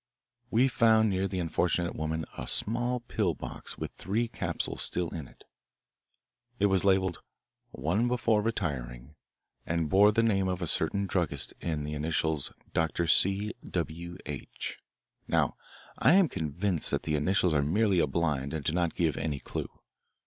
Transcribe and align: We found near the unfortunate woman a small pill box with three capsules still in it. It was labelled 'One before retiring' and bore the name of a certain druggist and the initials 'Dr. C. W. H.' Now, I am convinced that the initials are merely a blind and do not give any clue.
We 0.49 0.67
found 0.67 1.11
near 1.11 1.27
the 1.27 1.37
unfortunate 1.39 1.95
woman 1.95 2.25
a 2.35 2.47
small 2.47 3.01
pill 3.01 3.35
box 3.35 3.77
with 3.77 3.91
three 3.91 4.27
capsules 4.27 4.81
still 4.81 5.09
in 5.09 5.27
it. 5.27 5.43
It 6.57 6.65
was 6.65 6.83
labelled 6.83 7.19
'One 7.69 8.07
before 8.07 8.41
retiring' 8.41 9.13
and 9.63 9.89
bore 9.91 10.11
the 10.11 10.23
name 10.23 10.47
of 10.47 10.59
a 10.63 10.65
certain 10.65 11.05
druggist 11.05 11.53
and 11.61 11.85
the 11.85 11.93
initials 11.93 12.51
'Dr. 12.73 13.05
C. 13.05 13.53
W. 13.63 14.17
H.' 14.25 14.79
Now, 15.27 15.55
I 15.99 16.13
am 16.13 16.29
convinced 16.29 16.89
that 16.89 17.03
the 17.03 17.15
initials 17.15 17.53
are 17.53 17.61
merely 17.61 17.99
a 17.99 18.07
blind 18.07 18.53
and 18.55 18.65
do 18.65 18.71
not 18.73 18.95
give 18.95 19.17
any 19.17 19.37
clue. 19.39 19.69